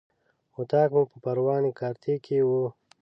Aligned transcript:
اطاق 0.59 0.89
مو 0.95 1.03
په 1.11 1.17
پروان 1.23 1.63
کارته 1.79 2.13
کې 2.25 2.37
و. 2.47 2.49